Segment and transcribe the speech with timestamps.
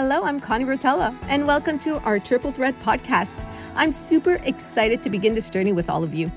[0.00, 3.34] Hello, I'm Connie Rotella, and welcome to our Triple Threat podcast.
[3.74, 6.30] I'm super excited to begin this journey with all of you.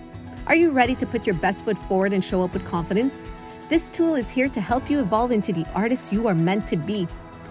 [0.47, 3.23] Are you ready to put your best foot forward and show up with confidence?
[3.69, 6.75] This tool is here to help you evolve into the artist you are meant to
[6.75, 7.07] be.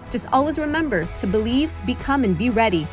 [0.09, 2.85] Just always remember to believe, become, and be ready.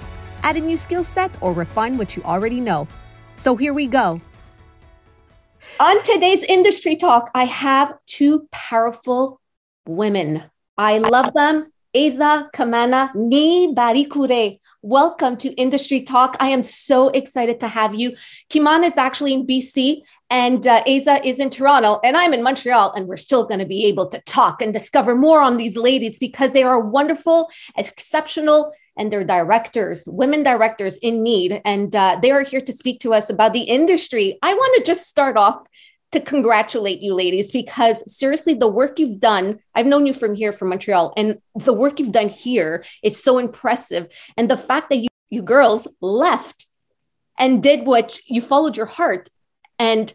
[0.44, 2.86] Add a new skill set or refine what you already know.
[3.34, 4.20] So here we go.
[5.80, 9.40] On today's industry talk, I have two powerful
[9.88, 10.44] women.
[10.76, 11.72] I love them.
[11.96, 14.60] Aiza Kamana Ntibarikure.
[14.82, 16.36] Welcome to Industry Talk.
[16.38, 18.14] I am so excited to have you.
[18.50, 22.92] Kamana is actually in BC and uh, Aiza is in Toronto and I'm in Montreal
[22.92, 26.18] and we're still going to be able to talk and discover more on these ladies
[26.18, 31.62] because they are wonderful, exceptional, and they're directors, women directors in need.
[31.64, 34.38] And uh, they are here to speak to us about the industry.
[34.42, 35.66] I want to just start off
[36.12, 40.52] to congratulate you ladies because seriously the work you've done i've known you from here
[40.52, 44.08] from montreal and the work you've done here is so impressive.
[44.36, 46.66] And the fact that you you girls left
[47.38, 49.28] and did what you followed your heart.
[49.78, 50.12] And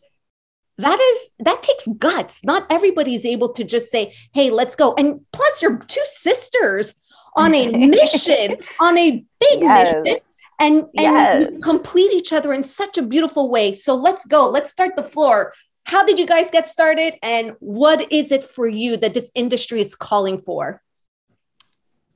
[0.77, 2.43] that is that takes guts.
[2.43, 4.93] Not everybody is able to just say hey let's go.
[4.95, 6.95] And plus you're two sisters
[7.35, 9.95] on a mission on a big yes.
[10.03, 10.19] mission
[10.59, 11.51] and and yes.
[11.61, 13.73] complete each other in such a beautiful way.
[13.73, 14.49] So let's go.
[14.49, 15.53] Let's start the floor
[15.85, 19.81] how did you guys get started and what is it for you that this industry
[19.81, 20.81] is calling for?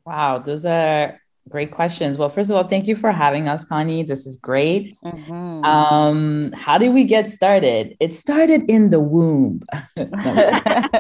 [0.06, 2.18] Wow those are great questions.
[2.18, 4.04] Well first of all thank you for having us connie.
[4.04, 4.96] This is great.
[5.04, 5.64] Mm-hmm.
[5.66, 7.98] um, how did we get started?
[8.00, 9.62] It started in the womb.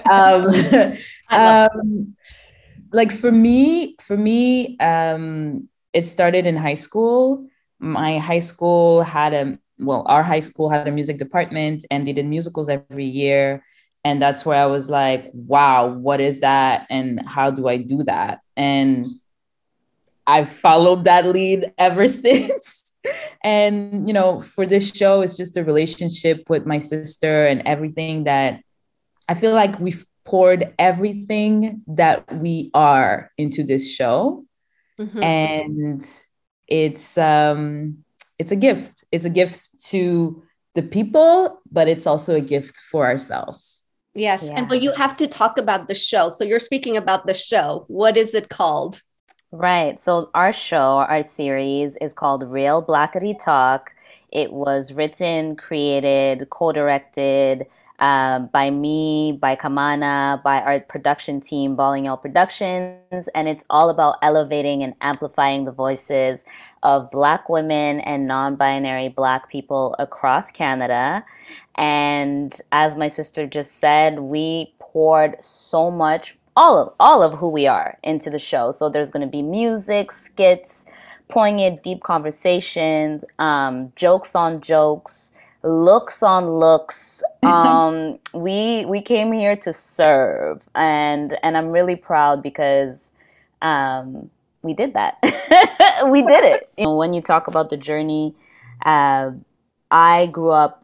[0.09, 0.95] Um,
[1.29, 2.15] um,
[2.93, 7.47] like for me for me um, it started in high school.
[7.79, 12.13] My high school had a well, our high school had a music department and they
[12.13, 13.63] did musicals every year.
[14.03, 16.87] And that's where I was like, wow, what is that?
[16.89, 18.39] And how do I do that?
[18.55, 19.05] And
[20.25, 22.93] I've followed that lead ever since.
[23.43, 28.23] and, you know, for this show, it's just a relationship with my sister and everything
[28.25, 28.61] that
[29.29, 34.45] I feel like we've poured everything that we are into this show.
[34.99, 35.23] Mm-hmm.
[35.23, 36.09] And
[36.67, 38.03] it's, um,
[38.39, 39.03] it's a gift.
[39.11, 40.43] It's a gift to
[40.75, 43.83] the people, but it's also a gift for ourselves.
[44.13, 44.43] Yes.
[44.45, 44.53] Yeah.
[44.55, 46.29] And but you have to talk about the show.
[46.29, 47.85] So you're speaking about the show.
[47.87, 49.01] What is it called?
[49.51, 50.01] Right.
[50.01, 53.91] So our show, our series is called Real Blackity Talk.
[54.31, 57.65] It was written, created, co-directed,
[57.99, 64.17] um, by me, by Kamana, by our production team, Balling Productions, and it's all about
[64.21, 66.43] elevating and amplifying the voices
[66.83, 71.25] of Black women and non-binary Black people across Canada.
[71.75, 77.49] And as my sister just said, we poured so much, all of all of who
[77.49, 78.69] we are, into the show.
[78.71, 80.85] So there's going to be music, skits,
[81.29, 87.23] poignant, deep conversations, um, jokes on jokes looks on looks.
[87.43, 93.13] Um, we we came here to serve and and i'm really proud because
[93.61, 94.29] um,
[94.63, 95.17] we did that.
[96.09, 96.69] We did it.
[96.77, 98.35] You know, when you talk about the journey
[98.85, 99.31] uh,
[99.91, 100.83] i grew up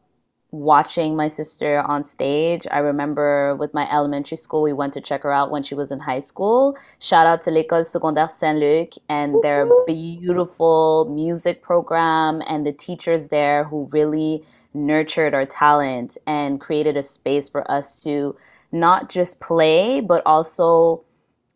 [0.53, 2.67] watching my sister on stage.
[2.69, 5.91] I remember with my elementary school, we went to check her out when she was
[5.91, 6.77] in high school.
[6.99, 13.63] Shout out to l'École Secondaire Saint-Luc and their beautiful music program and the teachers there
[13.63, 14.43] who really
[14.75, 18.35] nurtured our talent and created a space for us to
[18.71, 21.03] not just play, but also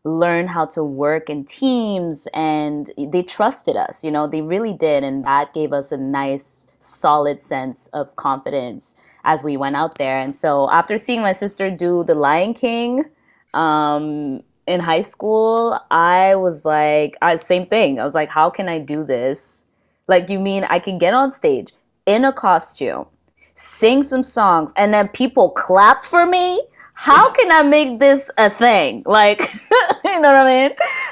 [0.08, 5.04] learn how to work in teams and they trusted us you know they really did
[5.04, 10.20] and that gave us a nice solid sense of confidence as we went out there.
[10.20, 13.04] And so after seeing my sister do The Lion King
[13.54, 18.00] um, in high school, I was like, I, same thing.
[18.00, 19.66] I was like, how can I do this?
[20.08, 21.74] Like, you mean I can get on stage
[22.06, 23.06] in a costume,
[23.56, 26.62] sing some songs, and then people clap for me?
[27.00, 29.04] How can I make this a thing?
[29.18, 29.54] Like,
[30.04, 30.72] you know what I mean?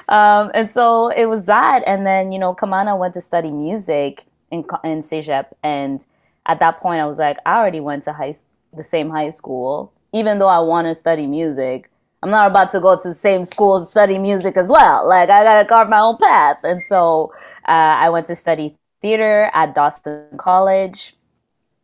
[0.10, 1.84] Um, and so it was that.
[1.86, 6.04] And then, you know, Kamana went to study music in in CEGEP, and
[6.48, 8.34] at that point, I was like, I already went to high
[8.76, 11.92] the same high school, even though I want to study music.
[12.24, 15.08] I'm not about to go to the same school to study music as well.
[15.08, 17.32] Like I gotta carve my own path, and so
[17.68, 21.16] uh, I went to study theater at Dawson College,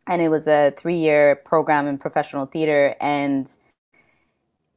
[0.08, 2.96] and it was a three-year program in professional theater.
[3.00, 3.46] And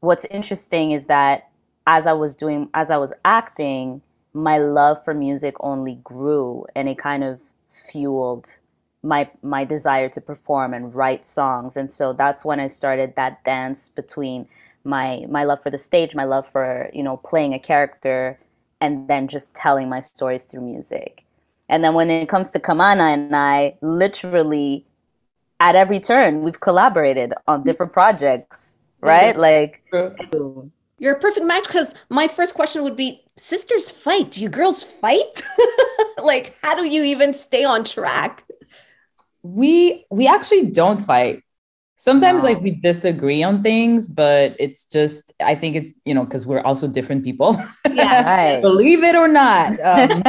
[0.06, 1.50] what's interesting is that
[1.88, 4.02] as I was doing, as I was acting,
[4.34, 8.57] my love for music only grew, and it kind of fueled
[9.04, 13.44] my my desire to perform and write songs and so that's when i started that
[13.44, 14.48] dance between
[14.84, 18.40] my my love for the stage my love for you know playing a character
[18.81, 21.24] and then just telling my stories through music.
[21.69, 24.86] And then when it comes to Kamana and I, literally
[25.60, 29.38] at every turn, we've collaborated on different projects, right?
[29.38, 29.84] Like,
[31.00, 34.31] you're a perfect match because my first question would be sisters fight.
[34.31, 35.44] Do you girls fight?
[36.24, 38.44] like, how do you even stay on track?
[39.44, 41.44] We we actually don't fight
[41.98, 42.50] sometimes no.
[42.50, 46.62] like we disagree on things but it's just i think it's you know because we're
[46.62, 47.58] also different people
[47.92, 48.24] yeah
[48.54, 48.62] right.
[48.62, 50.22] believe it or not um,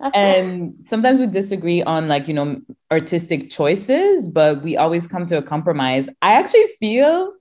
[0.14, 2.60] and sometimes we disagree on like you know
[2.92, 7.32] artistic choices but we always come to a compromise i actually feel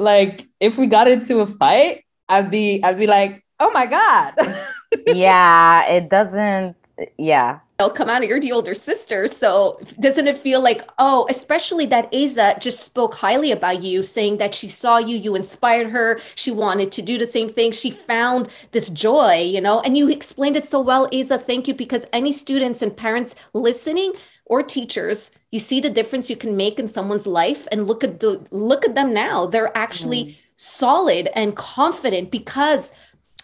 [0.00, 4.34] like if we got into a fight i'd be i'd be like oh my god.
[5.06, 6.74] Yeah it doesn't
[7.16, 7.60] yeah.
[7.94, 12.10] Come out of you're the older sister so doesn't it feel like oh especially that
[12.12, 16.50] Aiza just spoke highly about you saying that she saw you you inspired her she
[16.50, 19.80] wanted to do the same thing she found this joy you know?
[19.80, 24.12] And you explained it so well Aiza thank you because any students and parents listening
[24.44, 28.20] or teachers you see the difference you can make in someone's life and look at
[28.20, 29.46] the look at them now.
[29.46, 30.36] They're actually mm.
[30.56, 32.92] solid and confident because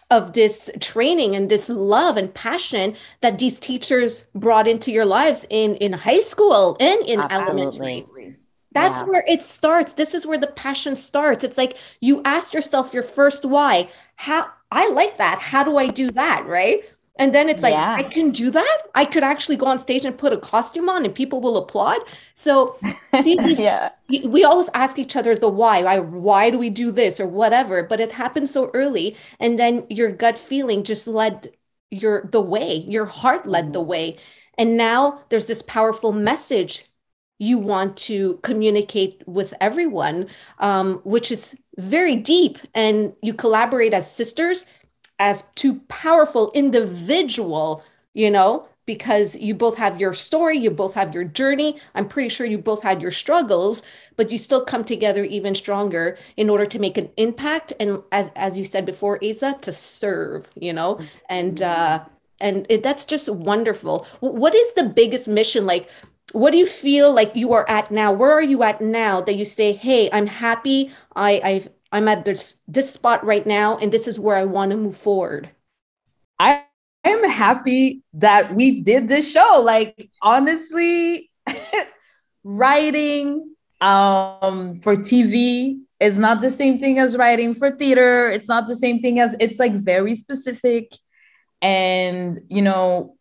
[0.09, 5.45] of this training and this love and passion that these teachers brought into your lives
[5.49, 7.61] in in high school and in Absolutely.
[7.61, 8.37] elementary
[8.77, 9.05] that's yeah.
[9.05, 9.93] where it starts.
[9.93, 11.43] This is where the passion starts.
[11.43, 13.89] It's like you ask yourself your first why.
[14.15, 15.39] How i like that.
[15.39, 16.81] How do i do that right
[17.19, 17.95] and then it's like, yeah.
[17.95, 18.81] I can do that.
[18.95, 21.99] I could actually go on stage and put a costume on and people will applaud.
[22.33, 22.77] So
[23.21, 23.91] see, yeah.
[24.23, 27.83] we always ask each other the why, why, why do we do this or whatever,
[27.83, 29.15] but it happened so early.
[29.39, 31.51] And then your gut feeling just led
[31.89, 33.73] your the way, your heart led mm-hmm.
[33.73, 34.17] the way.
[34.57, 36.85] And now there's this powerful message
[37.39, 40.27] you want to communicate with everyone,
[40.59, 42.57] um, which is very deep.
[42.73, 44.65] And you collaborate as sisters
[45.19, 47.83] as two powerful individual,
[48.13, 51.77] you know, because you both have your story, you both have your journey.
[51.93, 53.81] I'm pretty sure you both had your struggles,
[54.15, 58.31] but you still come together even stronger in order to make an impact and as
[58.35, 60.99] as you said before, Aiza, to serve, you know,
[61.29, 62.03] and uh
[62.39, 64.05] and it, that's just wonderful.
[64.21, 65.89] What is the biggest mission like?
[66.33, 68.11] What do you feel like you are at now?
[68.11, 70.91] Where are you at now that you say, "Hey, I'm happy.
[71.15, 74.71] I I I'm at this this spot right now, and this is where I want
[74.71, 75.49] to move forward.
[76.39, 76.63] I
[77.03, 79.61] am happy that we did this show.
[79.63, 81.31] Like honestly,
[82.43, 88.29] writing um for TV is not the same thing as writing for theater.
[88.29, 90.91] It's not the same thing as it's like very specific.
[91.61, 93.17] And you know,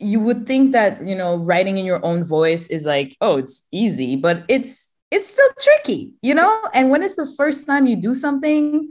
[0.00, 3.68] you would think that you know writing in your own voice is like oh it's
[3.70, 6.68] easy but it's it's still tricky, you know?
[6.72, 8.90] And when it's the first time you do something,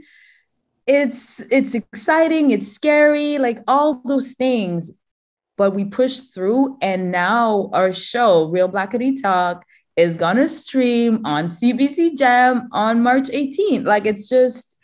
[0.86, 4.92] it's it's exciting, it's scary, like all those things.
[5.56, 9.64] But we push through and now our show, Real Blackity Talk,
[9.96, 13.84] is gonna stream on CBC Gem on March 18th.
[13.84, 14.76] Like it's just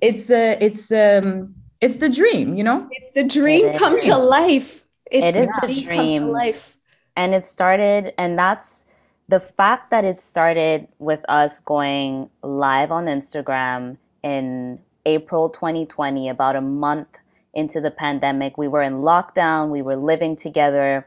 [0.00, 2.88] it's a it's um it's the dream, you know?
[2.90, 4.84] It's the dream come to life.
[5.10, 6.22] It's it is the dream.
[6.22, 6.78] Come to life.
[7.16, 8.84] And it started, and that's
[9.28, 16.56] the fact that it started with us going live on Instagram in April 2020, about
[16.56, 17.18] a month
[17.54, 21.06] into the pandemic, we were in lockdown, we were living together,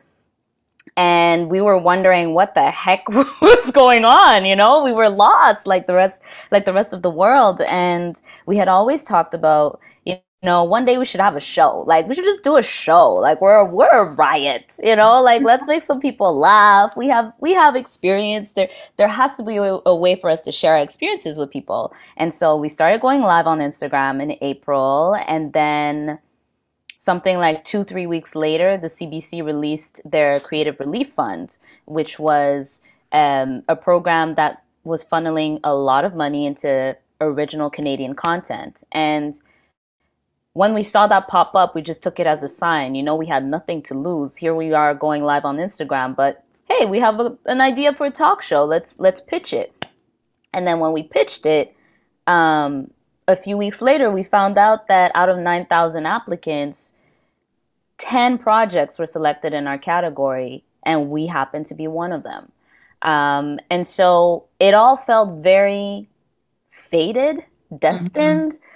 [0.98, 4.84] and we were wondering what the heck was going on, you know?
[4.84, 6.16] We were lost like the rest
[6.52, 9.80] like the rest of the world and we had always talked about
[10.48, 11.84] know, one day we should have a show.
[11.86, 13.14] Like we should just do a show.
[13.14, 15.22] Like we're we're a riot, you know.
[15.22, 16.94] Like let's make some people laugh.
[16.98, 18.54] We have we have experience.
[18.54, 21.52] There there has to be a, a, way for us to share our experiences with
[21.52, 21.94] people.
[22.18, 26.18] And so we started going live on Instagram in April, and then
[26.98, 32.82] something like two three weeks later, the CBC released their Creative Relief Fund, which was
[33.12, 39.40] um, a program that was funneling a lot of money into original Canadian content and
[40.54, 42.96] when we saw that pop up, we just took it as a sign.
[42.96, 44.36] You know, we had nothing to lose.
[44.36, 48.08] Here we are going live on Instagram, but hey, we have a, an idea for
[48.08, 48.64] a talk show.
[48.64, 49.88] Let's let's pitch it.
[50.54, 51.76] And then when we pitched it,
[52.28, 52.92] um,
[53.28, 56.92] a few weeks later, we found out that out of 9,000 applicants,
[58.00, 62.52] 10 projects were selected in our category, and we happened to be one of them.
[63.02, 66.10] Um, and so it all felt very
[66.70, 67.46] fated,
[67.80, 68.54] destined.
[68.54, 68.71] Mm-hmm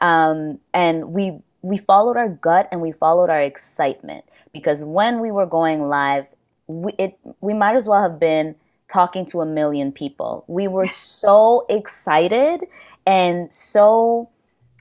[0.00, 5.30] um, and we we followed our gut and we followed our excitement because when we
[5.30, 6.26] were going live,
[6.66, 8.54] we it we might as well have been
[8.92, 10.44] talking to a million people.
[10.46, 12.66] We were so excited
[13.06, 14.28] and so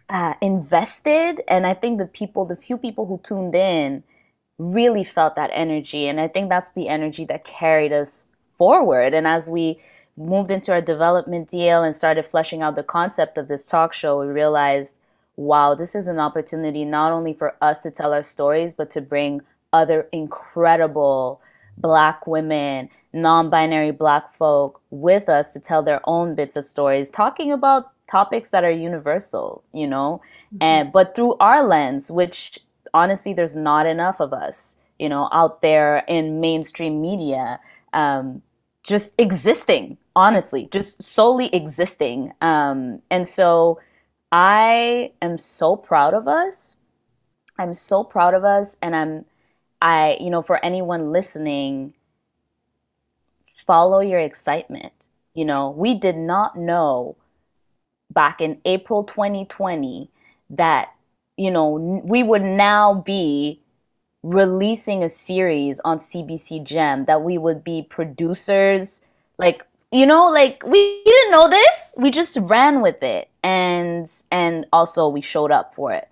[0.10, 1.42] uh, invested.
[1.48, 4.04] And I think the people, the few people who tuned in,
[4.58, 6.08] really felt that energy.
[6.08, 8.26] And I think that's the energy that carried us
[8.58, 9.14] forward.
[9.14, 9.82] And as we
[10.18, 14.20] moved into our development deal and started fleshing out the concept of this talk show,
[14.20, 14.96] we realized,
[15.38, 19.02] wow, this is an opportunity not only for us to tell our stories, but to
[19.02, 19.42] bring
[19.74, 21.42] other incredible
[21.78, 27.10] Black women, non binary Black folk with us to tell their own bits of stories,
[27.10, 30.22] talking about topics that are universal, you know,
[30.54, 30.64] mm-hmm.
[30.64, 32.60] and but through our lens, which
[32.94, 37.60] honestly, there's not enough of us, you know, out there in mainstream media,
[37.94, 38.42] um,
[38.84, 42.32] just existing, honestly, just solely existing.
[42.42, 43.80] Um, and so
[44.38, 46.76] I am so proud of us.
[47.58, 48.76] I'm so proud of us.
[48.82, 49.24] And I'm,
[49.82, 51.94] I, you know, for anyone listening,
[53.66, 54.92] follow your excitement.
[55.34, 57.16] You know, we did not know
[58.12, 60.10] back in April 2020
[60.50, 60.90] that
[61.38, 63.62] you know, we would now be
[64.24, 69.02] releasing a series on CBC Gem that we would be producers.
[69.38, 71.94] Like, you know, like we didn't know this.
[71.98, 73.30] We just ran with it.
[73.76, 76.08] And and also we showed up for it.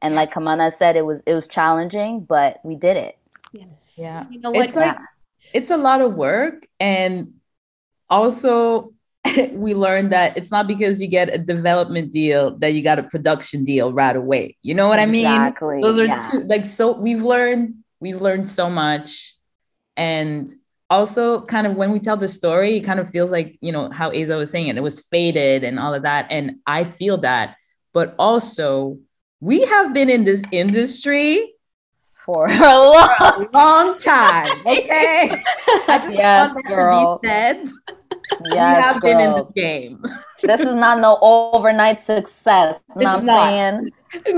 [0.00, 3.18] And like Kamana said, it was it was challenging, but we did it.
[3.52, 3.94] Yes.
[3.96, 4.24] Yeah.
[4.30, 4.66] You know what?
[4.66, 4.96] It's like
[5.52, 7.34] it's a lot of work and
[8.10, 8.92] also
[9.52, 13.02] we learned that it's not because you get a development deal that you got a
[13.02, 14.56] production deal right away.
[14.62, 15.26] You know what I mean?
[15.26, 15.82] Exactly.
[15.82, 16.20] Those are yeah.
[16.20, 19.34] two, like so we've learned we've learned so much
[19.96, 20.48] and
[20.90, 23.90] also kind of when we tell the story it kind of feels like you know
[23.90, 27.18] how Aiza was saying it it was faded and all of that and I feel
[27.18, 27.56] that
[27.92, 28.98] but also
[29.40, 31.52] we have been in this industry
[32.24, 35.30] for a long, long time okay
[35.88, 37.18] I just yes, want that girl.
[37.18, 37.68] to be said
[38.44, 39.00] Yes, we have girl.
[39.00, 40.02] been in the game.
[40.42, 42.80] This is not no overnight success.
[42.96, 43.48] You know it's not.
[43.48, 43.90] Saying?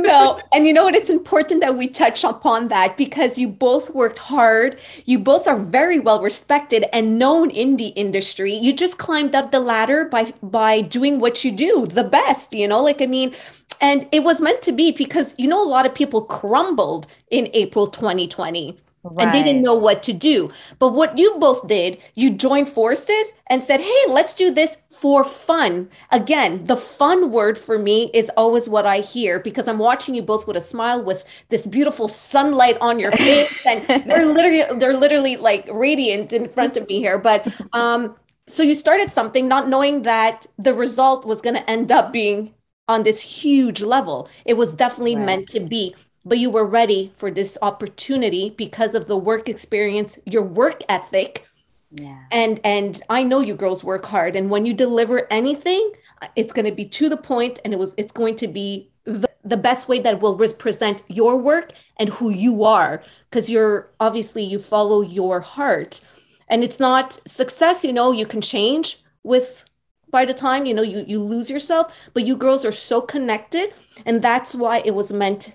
[0.02, 0.94] No, and you know what?
[0.94, 4.80] It's important that we touch upon that because you both worked hard.
[5.04, 8.52] You both are very well respected and known in the industry.
[8.52, 12.52] You just climbed up the ladder by by doing what you do the best.
[12.52, 13.34] You know, like I mean,
[13.80, 17.48] and it was meant to be because you know a lot of people crumbled in
[17.52, 19.24] April 2020 Right.
[19.24, 20.50] and they didn't know what to do.
[20.78, 25.24] But what you both did, you joined forces and said, hey, let's do this for
[25.24, 25.88] fun.
[26.10, 30.20] Again, the fun word for me is always what I hear because I'm watching you
[30.20, 33.50] both with a smile with this beautiful sunlight on your face.
[33.64, 37.18] and they're literally, they're literally like radiant in front of me here.
[37.18, 38.16] But um,
[38.46, 42.52] so you started something not knowing that the result was going to end up being
[42.86, 44.28] on this huge level.
[44.44, 45.24] It was definitely right.
[45.24, 50.18] meant to be but you were ready for this opportunity because of the work experience,
[50.26, 51.46] your work ethic.
[51.92, 52.18] Yeah.
[52.30, 55.92] And and I know you girls work hard and when you deliver anything,
[56.36, 59.28] it's going to be to the point and it was it's going to be the,
[59.42, 64.44] the best way that will represent your work and who you are because you're obviously
[64.44, 66.00] you follow your heart.
[66.48, 69.64] And it's not success, you know, you can change with
[70.10, 73.72] by the time you know you you lose yourself, but you girls are so connected
[74.06, 75.54] and that's why it was meant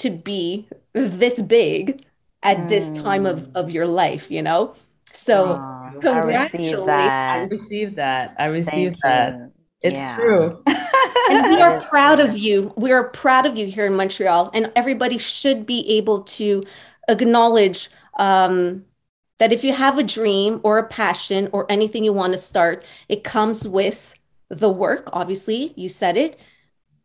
[0.00, 2.04] to be this big
[2.42, 2.68] at mm.
[2.68, 3.56] this time of, mm.
[3.56, 4.74] of your life, you know?
[5.12, 6.88] So oh, congratulations.
[6.88, 8.34] I received that.
[8.38, 9.34] I received that.
[9.34, 9.52] You.
[9.82, 10.16] It's yeah.
[10.16, 10.62] true.
[11.30, 12.72] and we are proud of you.
[12.76, 14.50] We are proud of you here in Montreal.
[14.52, 16.64] And everybody should be able to
[17.08, 17.88] acknowledge
[18.18, 18.84] um,
[19.38, 22.84] that if you have a dream or a passion or anything you want to start,
[23.08, 24.14] it comes with
[24.48, 26.38] the work, obviously, you said it,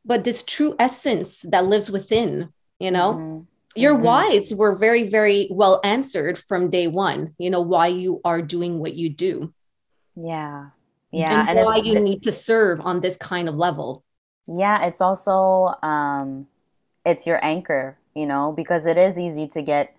[0.03, 3.13] but this true essence that lives within you know?
[3.13, 3.43] Mm-hmm.
[3.75, 4.03] your mm-hmm.
[4.03, 8.79] whys were very very well answered from day one you know why you are doing
[8.79, 9.53] what you do.
[10.15, 10.69] Yeah.
[11.11, 14.03] Yeah and, and why you need to serve on this kind of level.
[14.47, 16.47] Yeah it's also um
[17.05, 19.95] it's your anchor you know because it is easy to get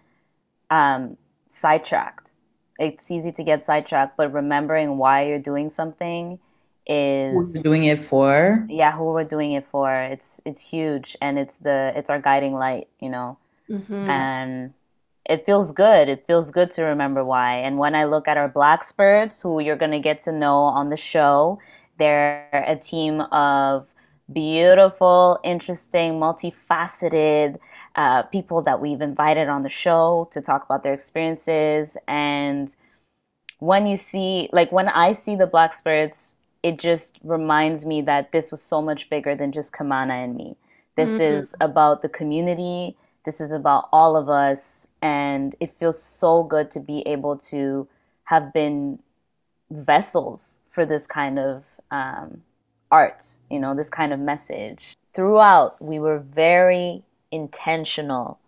[0.70, 1.16] um
[1.48, 2.32] sidetracked.
[2.78, 6.38] It's easy to get sidetracked but remembering why you're doing something
[6.86, 8.66] is doing it for?
[8.68, 9.92] Yeah who we're doing it for.
[10.02, 13.38] It's it's huge and it's the it's our guiding light you know?
[13.68, 14.08] Mm-hmm.
[14.08, 14.72] and
[15.28, 16.08] it feels good.
[16.08, 17.56] It feels good to remember why.
[17.56, 20.58] And when i look at our black spirits who you're going to get to know
[20.58, 21.58] on the show
[21.98, 23.86] they're a team of
[24.32, 27.58] beautiful interesting multifaceted
[27.94, 31.96] uh, people that we've invited on the show to talk about their experiences.
[32.06, 32.70] And
[33.58, 36.35] when you see like when i see the black spirits
[36.66, 40.56] it just reminds me that this was so much bigger than just Kamana and me.
[40.96, 41.36] This mm-hmm.
[41.36, 42.96] is about the community.
[43.24, 44.88] This is about all of us.
[45.02, 47.86] And it feels so good to be able to
[48.24, 48.98] have been
[49.70, 52.42] vessels for this kind of um,
[52.90, 58.38] art, you know, this kind of message throughout, we were very intentional.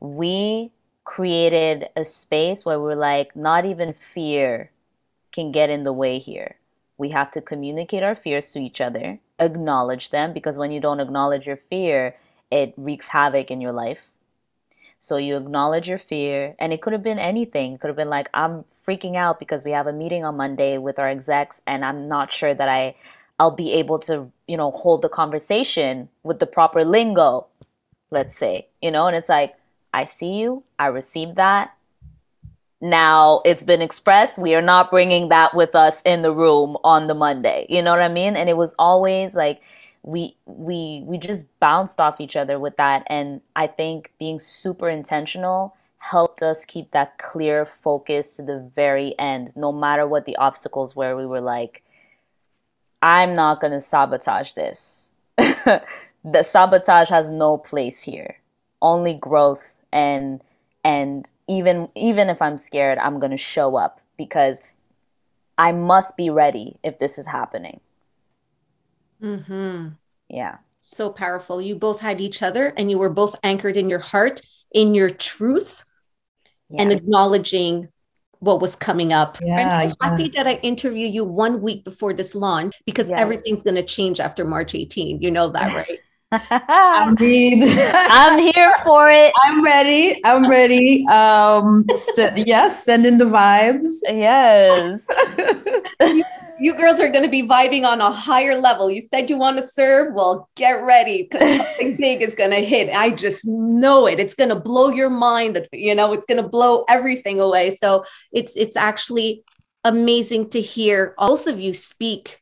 [0.00, 0.72] We
[1.04, 4.72] created a space where we're like, not even fear
[5.32, 6.56] can get in the way here.
[7.00, 11.00] We have to communicate our fears to each other, acknowledge them, because when you don't
[11.00, 12.14] acknowledge your fear,
[12.50, 14.12] it wreaks havoc in your life.
[14.98, 17.72] So you acknowledge your fear, and it could have been anything.
[17.72, 20.76] It could have been like, I'm freaking out because we have a meeting on Monday
[20.76, 22.94] with our execs, and I'm not sure that I,
[23.38, 27.46] I'll be able to, you know, hold the conversation with the proper lingo,
[28.10, 29.06] let's say, you know.
[29.06, 29.54] And it's like,
[29.94, 31.74] I see you, I received that.
[32.80, 34.38] Now it's been expressed.
[34.38, 37.66] We are not bringing that with us in the room on the Monday.
[37.68, 38.36] You know what I mean?
[38.36, 39.60] And it was always like
[40.02, 44.88] we we we just bounced off each other with that and i think being super
[44.88, 50.36] intentional helped us keep that clear focus to the very end no matter what the
[50.36, 51.82] obstacles were we were like
[53.02, 58.36] i'm not to sabotage this the sabotage has no place here
[58.80, 60.40] only growth and
[60.84, 64.62] and even even if i'm scared i'm going to show up because
[65.58, 67.80] i must be ready if this is happening
[69.22, 69.88] Mm-hmm.
[70.28, 70.56] Yeah.
[70.78, 71.60] So powerful.
[71.60, 74.40] You both had each other and you were both anchored in your heart,
[74.72, 75.84] in your truth,
[76.70, 76.82] yeah.
[76.82, 77.88] and acknowledging
[78.38, 79.36] what was coming up.
[79.42, 80.10] Yeah, I'm so yeah.
[80.10, 83.20] happy that I interview you one week before this launch because yeah.
[83.20, 85.20] everything's going to change after March 18.
[85.20, 85.99] You know that, right?
[86.32, 89.32] I mean, I'm here for it.
[89.44, 90.20] I'm ready.
[90.24, 91.06] I'm ready.
[91.08, 93.88] Um, so, yes, send in the vibes.
[94.04, 95.06] Yes.
[96.60, 98.90] you girls are going to be vibing on a higher level.
[98.90, 100.14] You said you want to serve.
[100.14, 102.94] Well, get ready because something big is going to hit.
[102.94, 104.20] I just know it.
[104.20, 105.66] It's going to blow your mind.
[105.72, 107.74] You know, it's going to blow everything away.
[107.76, 109.42] So it's it's actually
[109.82, 112.40] amazing to hear both of you speak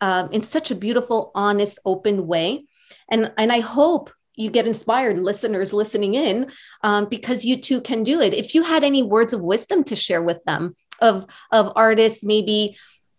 [0.00, 2.64] um, in such a beautiful, honest, open way.
[3.10, 6.50] And and I hope you get inspired, listeners listening in,
[6.82, 8.34] um, because you too can do it.
[8.34, 12.76] If you had any words of wisdom to share with them of of artists, maybe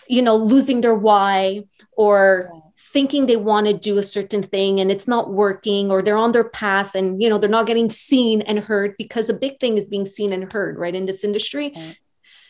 [0.10, 1.64] you know, losing their why
[1.96, 6.18] or thinking they want to do a certain thing and it's not working or they're
[6.18, 9.60] on their path and you know they're not getting seen and heard because the big
[9.60, 11.74] thing is being seen and heard right in this industry.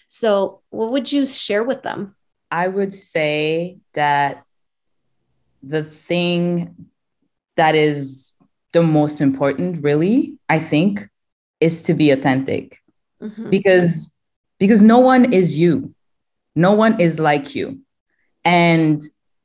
[0.08, 2.16] So what would you share with them?
[2.50, 4.44] I would say that
[5.64, 6.88] the thing
[7.58, 8.32] that is
[8.74, 11.08] the most important really i think
[11.60, 12.82] is to be authentic
[13.22, 13.50] mm-hmm.
[13.50, 14.14] because
[14.60, 15.94] because no one is you
[16.58, 17.80] no one is like you.
[18.44, 19.02] And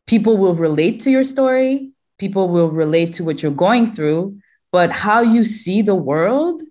[0.07, 4.38] people will relate to your story, people will relate to what you're going through,
[4.72, 6.62] but how you see the world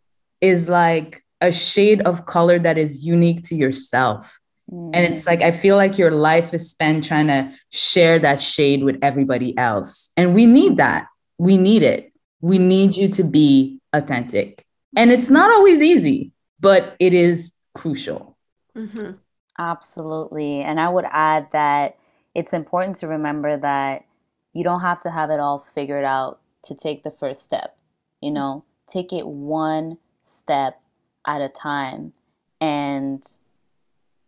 [0.42, 4.40] is like a shade of color that is unique to yourself.
[4.72, 4.92] Mm.
[4.96, 8.84] And it's like, I feel like your life is spent trying to share that shade
[8.84, 10.10] with everybody else.
[10.18, 11.06] And we need that.
[11.42, 12.14] We need it.
[12.42, 14.64] We need you to be authentic.
[14.96, 18.38] And it's not always easy, but it is crucial.
[18.78, 19.14] Mm-hmm.
[19.58, 20.62] Absolutely.
[20.62, 21.98] And I would add that
[22.36, 24.06] it's important to remember that
[24.54, 27.76] you don't have to have it all figured out to take the first step.
[28.22, 30.80] You know, take it one step
[31.26, 32.14] at a time.
[32.60, 33.26] And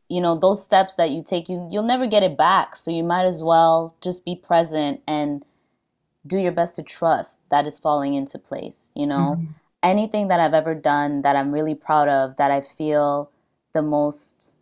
[0.09, 2.75] you know, those steps that you take you you'll never get it back.
[2.75, 5.45] So you might as well just be present and
[6.25, 9.37] do your best to trust that is falling into place, you know?
[9.37, 9.51] Mm-hmm.
[9.83, 13.29] Anything that I've ever done that I'm really proud of, that I feel
[13.73, 14.55] the most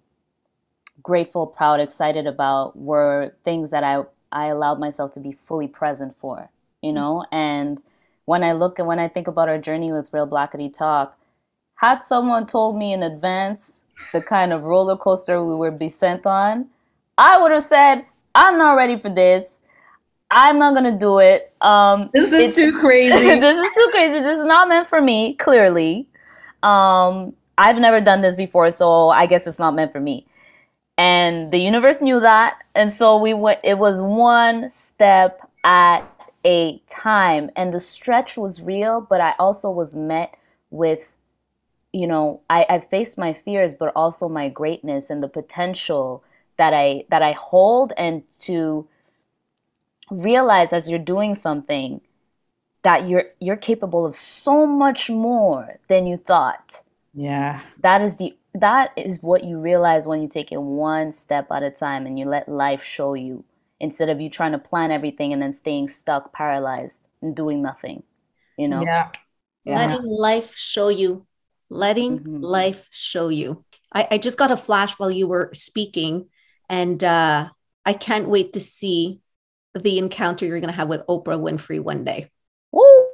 [1.04, 6.16] grateful, proud, excited about were things that I I allowed myself to be fully present
[6.18, 6.50] for,
[6.82, 7.26] you know?
[7.32, 7.84] And
[8.26, 11.18] when I look and when I think about our journey with Real Blackity Talk,
[11.76, 13.82] had someone told me in advance
[14.14, 16.68] the kind of roller coaster we would be sent on,
[17.18, 19.61] I would have said, I'm not ready for this.
[20.32, 21.54] I'm not gonna do it.
[21.62, 23.14] Um, this is too crazy.
[23.40, 24.20] this is too crazy.
[24.20, 25.36] This is not meant for me.
[25.36, 26.08] Clearly,
[26.64, 30.26] um, I've never done this before, so I guess it's not meant for me
[31.02, 36.02] and the universe knew that and so we went it was one step at
[36.46, 40.36] a time and the stretch was real but i also was met
[40.70, 41.10] with
[41.92, 46.24] you know I, I faced my fears but also my greatness and the potential
[46.58, 48.88] that i that i hold and to
[50.12, 52.02] realize as you're doing something
[52.84, 58.36] that you're you're capable of so much more than you thought yeah that is the
[58.54, 62.20] that is what you realize when you take it one step at a time and
[62.20, 63.44] you let life show you
[63.82, 68.04] instead of you trying to plan everything and then staying stuck, paralyzed, and doing nothing.
[68.58, 68.84] You know?
[68.84, 69.10] Yeah.
[69.64, 69.76] yeah.
[69.76, 71.26] Letting life show you.
[71.70, 72.42] Letting mm-hmm.
[72.42, 73.64] life show you.
[73.94, 76.28] I, I just got a flash while you were speaking,
[76.70, 77.50] and uh,
[77.86, 79.21] I can't wait to see
[79.74, 82.30] the encounter you're going to have with Oprah Winfrey one day.
[82.72, 83.08] Woo!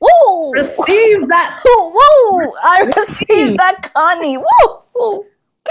[0.00, 0.52] Woo!
[0.52, 1.60] Receive that.
[1.64, 2.52] Woo!
[2.62, 4.38] I received that, Connie.
[4.38, 5.24] Woo!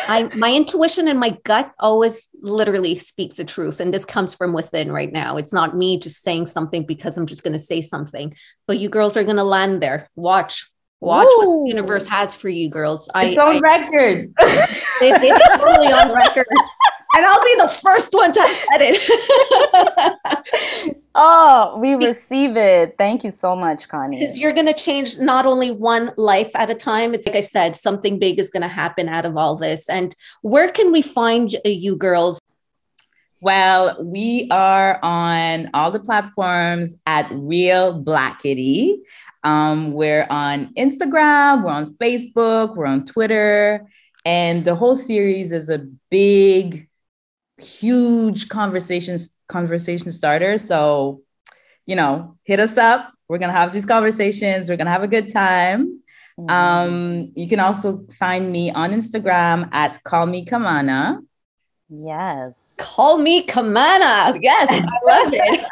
[0.08, 4.54] I my intuition and my gut always literally speaks the truth and this comes from
[4.54, 5.38] within right now.
[5.38, 8.34] It's not me just saying something because I'm just going to say something.
[8.68, 10.10] But you girls are going to land there.
[10.16, 10.70] Watch.
[11.02, 13.10] Watch what the universe has for you girls.
[13.16, 14.34] It's on I, record.
[14.40, 16.48] it, it's totally on record.
[17.16, 20.98] And I'll be the first one to have said it.
[21.18, 22.96] Oh, we receive it.
[22.98, 24.20] Thank you so much, Connie.
[24.20, 27.14] Because you're going to change not only one life at a time.
[27.14, 29.88] It's like I said, something big is going to happen out of all this.
[29.88, 32.42] And where can we find you girls?
[33.40, 39.02] Well, we are on all the platforms at Real Black Kitty.
[39.46, 43.88] Um, we're on Instagram, we're on Facebook, we're on Twitter,
[44.26, 46.90] and the whole series is a big,
[47.58, 50.58] huge conversations conversation starter.
[50.58, 51.22] So,
[51.86, 53.12] you know, hit us up.
[53.28, 54.70] We're gonna have these conversations.
[54.70, 56.02] We're gonna have a good time.
[56.40, 56.50] Mm-hmm.
[56.50, 61.20] Um, you can also find me on Instagram at Call Me Kamana.
[61.90, 62.50] Yes.
[62.78, 64.38] Call me Kamana.
[64.42, 65.66] Yes, I love it.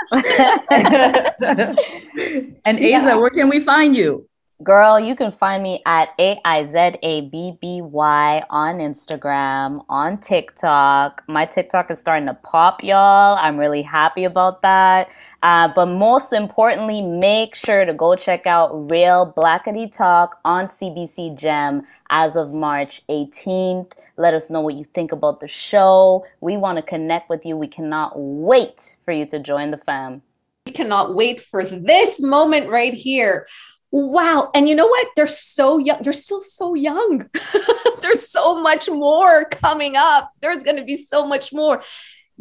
[2.66, 3.16] and Aiza, yeah.
[3.16, 4.28] where can we find you?
[4.64, 9.84] Girl, you can find me at A I Z A B B Y on Instagram,
[9.90, 11.24] on TikTok.
[11.28, 13.38] My TikTok is starting to pop, y'all.
[13.42, 15.10] I'm really happy about that.
[15.42, 21.36] Uh, but most importantly, make sure to go check out Real Blackity Talk on CBC
[21.36, 23.92] Gem as of March 18th.
[24.18, 26.26] Let us know what you think about the show.
[26.42, 27.58] We want to connect with you.
[27.58, 30.22] We cannot wait for you to join the fam.
[30.66, 33.48] We cannot wait for this moment right here.
[33.94, 34.50] Wow.
[34.56, 35.08] And you know what?
[35.16, 36.04] They're so young.
[36.04, 37.30] You're still so young.
[38.02, 40.32] There's so much more coming up.
[40.42, 41.84] There's going to be so much more.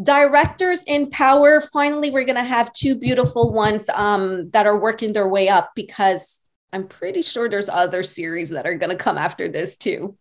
[0.03, 1.61] Directors in power.
[1.61, 5.73] Finally, we're going to have two beautiful ones um, that are working their way up
[5.77, 10.17] because I'm pretty sure there's other series that are going to come after this too.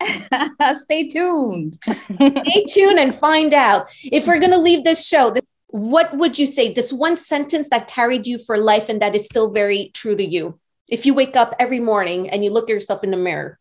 [0.74, 1.78] Stay tuned.
[2.14, 3.88] Stay tuned and find out.
[4.04, 5.30] If we're going to leave this show,
[5.72, 9.24] what would you say this one sentence that carried you for life and that is
[9.24, 10.58] still very true to you?
[10.88, 13.58] If you wake up every morning and you look at yourself in the mirror.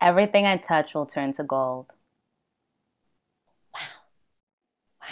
[0.00, 1.86] Everything i touch will turn to gold.
[3.74, 3.80] Wow.
[5.02, 5.08] Wow.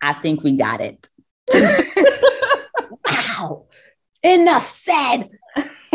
[0.00, 1.08] I think we got it.
[3.38, 3.66] Wow.
[4.22, 5.30] Enough said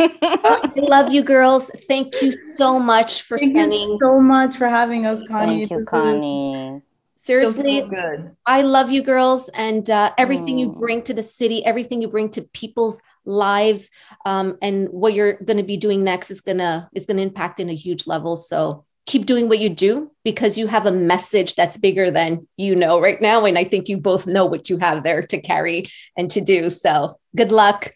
[0.03, 1.71] I love you, girls.
[1.87, 5.67] Thank you so much for Thank spending so much for having us, Connie.
[5.67, 6.81] Thank you, Connie.
[7.23, 8.35] Seriously, so good.
[8.45, 10.59] I love you, girls, and uh, everything mm.
[10.59, 13.89] you bring to the city, everything you bring to people's lives,
[14.25, 17.69] um, and what you're going to be doing next is gonna is gonna impact in
[17.69, 18.35] a huge level.
[18.35, 22.75] So keep doing what you do because you have a message that's bigger than you
[22.75, 25.83] know right now, and I think you both know what you have there to carry
[26.17, 26.69] and to do.
[26.69, 27.93] So good luck.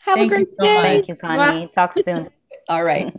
[0.00, 0.82] Have Thank a great so day.
[0.82, 1.68] Thank you, Connie.
[1.74, 2.30] Talk soon.
[2.68, 3.14] All right.